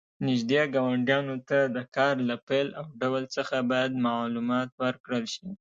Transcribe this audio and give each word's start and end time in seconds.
نږدې 0.27 0.61
ګاونډیانو 0.75 1.35
ته 1.49 1.59
د 1.75 1.77
کار 1.95 2.15
له 2.29 2.35
پیل 2.47 2.67
او 2.79 2.85
ډول 3.01 3.23
څخه 3.35 3.55
باید 3.71 3.91
معلومات 4.07 4.69
ورکړل 4.81 5.25
شي. 5.33 5.45